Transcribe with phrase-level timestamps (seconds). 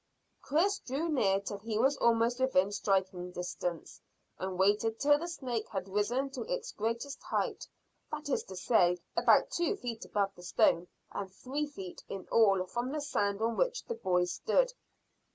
[0.41, 4.01] Chris drew near till he was almost within striking distance,
[4.39, 7.67] and waited till the snake had risen to its greatest height,
[8.11, 12.65] that is to say, about two feet above the stone and three feet in all
[12.65, 14.73] from the sand on which the boy stood.